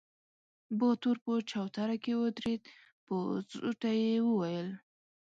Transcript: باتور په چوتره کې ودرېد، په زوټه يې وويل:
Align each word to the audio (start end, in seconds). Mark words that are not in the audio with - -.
باتور 0.79 1.15
په 1.25 1.33
چوتره 1.51 1.95
کې 2.03 2.13
ودرېد، 2.21 2.61
په 3.05 3.15
زوټه 3.51 3.91
يې 4.01 4.15
وويل: 4.27 4.69